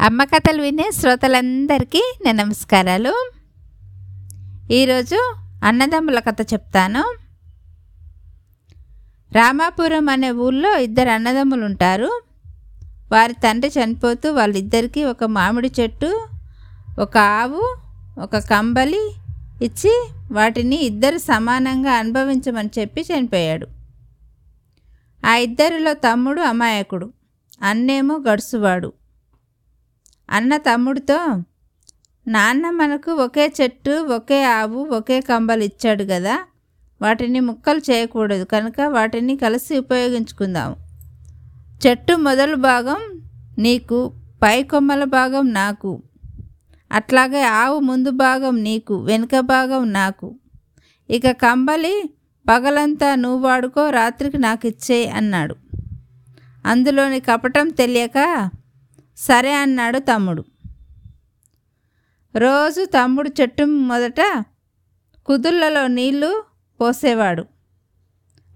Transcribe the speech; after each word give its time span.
అమ్మ 0.00 0.24
కథలు 0.24 0.62
వినే 0.62 0.90
శ్రోతలందరికీ 0.92 2.14
నా 2.26 2.32
నమస్కారాలు. 2.32 3.30
ఈరోజు 4.72 5.34
అన్నదమ్ముల 5.64 6.18
కథ 6.18 6.36
చెప్తాను. 6.52 7.14
రామాపురం 9.32 10.08
అనే 10.08 10.30
ఊళ్ళో 10.30 10.78
ఇద్దరు 10.78 11.08
అన్నదమ్ములు 11.08 11.64
ఉంటారు. 11.64 12.22
వారి 13.12 13.32
తండ్రి 13.32 13.72
చనిపోతూ 13.80 14.32
వాళ్ళిద్దరికీ 14.32 15.04
ఒక 15.04 15.24
మామిడి 15.24 15.72
చెట్టు 15.80 16.28
ఒక 16.98 17.18
ఆవు 17.18 17.76
ఒక 18.20 18.38
కంబలి 18.38 19.14
ఇచ్చి 19.62 20.08
వాటిని 20.32 20.76
ఇద్దరు 20.76 21.18
సమానంగా 21.18 21.92
అనుభవించమని 21.92 22.70
చెప్పి 22.78 23.00
చనిపోయాడు. 23.00 23.66
ఆ 25.26 25.34
ఇద్దరిలో 25.34 25.94
తమ్ముడు 25.94 26.40
అమాయకుడు 26.40 27.12
అన్నేమో 27.62 28.24
గడుసువాడు. 28.30 28.92
అన్న 30.30 30.56
తమ్ముడితో 30.56 31.42
నాన్న 32.28 32.70
మనకు 32.70 33.12
ఒకే 33.12 33.52
చెట్టు 33.62 33.90
ఒకే 33.90 34.44
ఆవు 34.44 34.84
ఒకే 34.84 35.20
కంబలు 35.20 35.62
ఇచ్చాడు 35.62 36.04
కదా 36.04 36.38
వాటిని 37.02 37.40
ముక్కలు 37.40 37.78
చేయకూడదు. 37.78 38.44
కనుక 38.44 38.80
వాటిని 38.80 39.36
కలిసి 39.36 39.78
ఉపయోగించుకుందాం. 39.78 40.76
చెట్టు 41.86 42.14
మొదలు 42.14 42.56
భాగం 42.56 43.22
నీకు 43.58 44.12
పై 44.42 44.62
కొమ్మల 44.62 45.04
భాగం 45.04 45.52
నాకు. 45.52 46.02
అట్లాగే 46.92 47.42
ఆవు 47.42 47.80
ముందు 47.80 48.10
భాగం 48.10 48.62
నీకు 48.62 48.96
వెనుక 48.96 49.40
భాగం 49.40 49.92
నాకు. 49.92 50.34
ఇక 51.10 51.30
కంబలి 51.30 52.10
పగలంతా 52.48 53.14
నువ్వు 53.14 53.38
వాడుకో 53.38 53.90
రాత్రికి 53.90 54.38
నాకు 54.38 54.66
ఇచ్చేయి 54.66 55.08
అన్నాడు. 55.08 55.56
అందులోని 56.66 57.20
కపటం 57.20 57.68
తెలియక 57.68 58.50
సరే 59.20 59.52
అన్నాడు 59.54 59.98
తమ్ముడు. 59.98 60.44
రోజు 62.36 62.84
తమ్ముడు 62.84 63.30
చెట్టు 63.40 63.64
మొదట 63.64 64.44
కుదుళ్ళలో 65.26 65.86
నీళ్ళు 65.86 66.44
పోసేవాడు. 66.80 67.44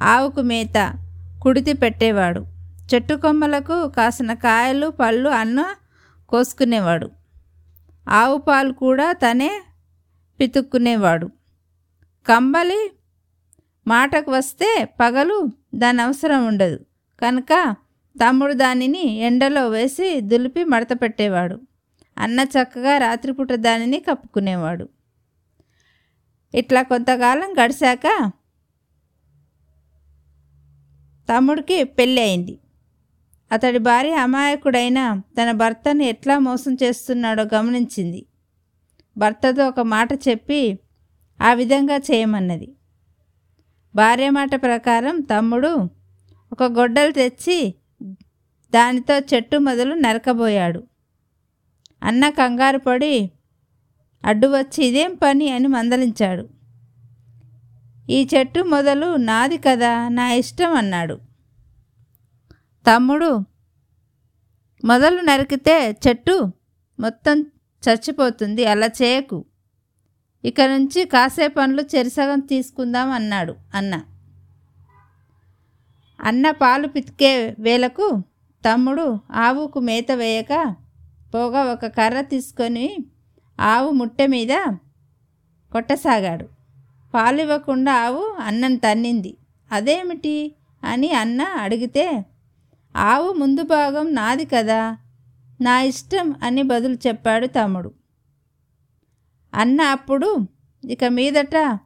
ఆవుకు 0.00 0.40
మేత 0.40 0.94
కుడితి 1.42 1.72
పెట్టేవాడు. 1.72 2.46
చెట్టు 2.94 3.14
కొమ్మలకు 3.14 3.88
కాసిన 3.88 4.34
కాయలు 4.34 4.88
పళ్ళు 4.88 5.30
అన్న 5.30 5.74
కోసుకునేవాడు. 6.28 7.10
ఆవు 8.08 8.38
పాలు 8.38 8.72
కూడా 8.72 9.12
తనే 9.12 9.62
పితుక్కునేవాడు. 10.40 11.26
కంబలి 12.28 12.92
మాటకు 13.86 14.32
వస్తే 14.32 14.88
పగలు 15.00 15.48
దాని 15.74 16.02
అవసరం 16.02 16.46
ఉండదు. 16.46 16.80
కనుక 17.22 17.74
తమ్ముడు 18.16 18.52
దానిని 18.52 19.16
ఎండలో 19.16 19.68
వేసి 19.68 20.20
దులిపి 20.20 20.64
మడత 20.64 20.88
పెట్టేవాడు. 21.02 21.60
అన్న 22.18 22.40
చక్కగా 22.40 22.98
రాత్రిపూట 22.98 23.52
దానిని 23.52 24.00
కప్పుకునేవాడు. 24.00 24.88
ఇట్లా 26.54 26.82
కొంతకాలం 26.82 27.54
గడిచాక 27.64 28.30
తమ్ముడికి 31.30 31.84
పెళ్ళి 31.84 32.22
అయింది. 32.22 32.58
అతడి 33.52 33.78
భార్య 33.78 34.14
అమాయకుడైన 34.14 35.20
తన 35.40 35.50
భర్తను 35.52 36.02
ఎట్లా 36.02 36.38
మోసం 36.38 36.76
చేస్తున్నాడో 36.82 37.44
గమనించింది. 37.54 38.26
భర్తతో 39.18 39.68
ఒక 39.68 39.80
మాట 39.80 40.12
చెప్పి 40.12 40.78
ఆ 41.40 41.52
విధంగా 41.52 41.96
చేయమన్నది. 41.96 42.72
భార్య 43.94 44.30
మాట 44.30 44.62
ప్రకారం 44.62 45.20
తమ్ముడు 45.20 45.90
ఒక 46.52 46.62
గొడ్డలు 46.62 47.12
తెచ్చి 47.12 47.74
దానితో 48.74 49.18
చెట్టు 49.18 49.56
మొదలు 49.58 49.94
నరకబోయాడు. 49.94 50.82
అన్న 52.02 52.28
కంగారు 52.28 52.78
పడి 52.78 53.30
అడ్డు 54.24 54.48
వచ్చి 54.48 54.86
ఇదేం 54.86 55.14
పని 55.14 55.50
అని 55.50 55.68
మందలించాడు. 55.68 56.48
ఈ 58.10 58.28
చెట్టు 58.34 58.60
మొదలు 58.60 59.16
నాది 59.16 59.58
కదా 59.58 60.08
నా 60.08 60.32
ఇష్టం 60.32 60.74
అన్నాడు. 60.74 61.20
తమ్ముడు 62.86 63.44
మొదలు 64.84 65.20
నరికితే 65.20 65.98
చెట్టు 66.08 66.52
మొత్తం 67.00 67.46
చచ్చిపోతుంది 67.82 68.66
అలా 68.66 68.86
చేయకు. 68.86 69.44
ఇక 70.44 70.60
నుంచి 70.60 71.04
కాసే 71.04 71.48
పనులు 71.48 71.82
చెరిసగం 71.82 72.40
తీసుకుందాం 72.40 73.10
అన్నాడు 73.10 73.56
అన్న. 73.74 74.02
అన్న 76.20 76.50
పాలు 76.50 76.88
పితికే 76.88 77.56
వేలకు 77.58 78.24
తమ్ముడు 78.64 79.18
ఆవుకు 79.32 79.80
మేత 79.80 80.12
వేయక 80.12 80.74
పోగా 81.34 81.64
ఒక 81.64 81.86
కర్ర 81.86 82.20
తీసుకొని 82.20 82.96
ఆవు 83.60 83.90
ముట్టె 83.90 84.26
మీద 84.26 84.52
కొట్టసాగాడు. 85.72 86.48
పాలు 87.14 87.40
ఇవ్వకుండా 87.40 87.92
ఆవు 87.92 88.36
అన్నం 88.40 88.76
తన్నింది. 88.76 89.36
అదేమిటి? 89.72 90.54
అని 90.84 91.12
అన్న 91.12 91.42
అడిగితే 91.42 92.24
ఆవు 92.96 93.32
ముందు 93.32 93.62
భాగం 93.62 94.14
నాది 94.14 94.44
కదా 94.44 94.96
నా 95.60 95.82
ఇష్టం 95.82 96.34
అని 96.42 96.62
బదులు 96.62 96.94
చెప్పాడు 96.94 97.46
తమ్ముడు. 97.46 97.92
అన్న 99.54 99.80
అప్పుడు 99.80 100.46
ఇక 100.84 101.04
మీదట 101.04 101.78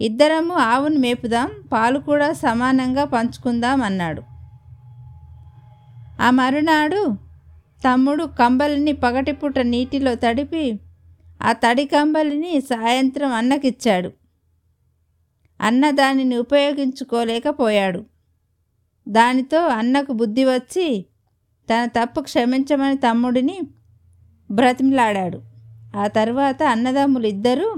ఇద్దరము 0.00 0.54
ఆవును 0.54 0.98
మేపుదాం 0.98 1.50
పాలు 1.72 1.98
కూడా 1.98 2.32
సమానంగా 2.32 3.04
పంచుకుందాం 3.04 3.82
అన్నాడు. 3.82 4.33
ఆ 6.24 6.30
మరునాడు 6.30 7.16
తమ్ముడు 7.84 8.24
కంబలిని 8.24 8.92
పగటిపూట 8.92 9.58
నీటిలో 9.58 10.14
తడిపి 10.14 10.80
ఆ 11.42 11.52
తడి 11.52 11.84
కంబలిని 11.84 12.60
సాయంత్రం 12.60 13.32
అన్నకిచ్చాడు. 13.32 14.10
అన్న 15.60 15.90
దానిని 15.90 16.36
ఉపయోగించుకోలేకపోయాడు. 16.36 18.04
దానితో 19.08 19.58
అన్నకు 19.60 20.12
బుద్ధి 20.12 20.44
వచ్చి 20.44 21.06
తన 21.70 21.84
తప్పు 21.84 22.20
క్షమించమని 22.20 22.96
తమ్ముడిని 22.96 23.60
బ్రతిమిలాడాడు. 24.50 25.42
ఆ 25.96 26.06
తర్వాత 26.06 26.62
అన్నదమ్ములు 26.62 27.26
ఇద్దరూ 27.26 27.76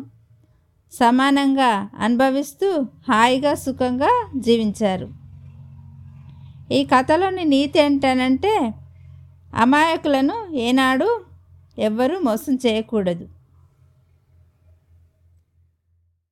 సమానంగా 0.93 1.91
అనుభవిస్తూ 1.99 2.87
హాయిగా 3.13 3.55
సుఖంగా 3.55 4.33
జీవించారు. 4.37 5.26
ఈ 6.73 6.85
కథలోని 6.85 7.45
నీతి 7.45 7.79
ఏంటనంటే 7.79 8.75
అమాయకులను 9.55 10.55
ఏనాడు 10.55 11.21
ఎవ్వరూ 11.79 12.19
మోసం 12.19 12.55
చేయకూడదు. 12.55 13.29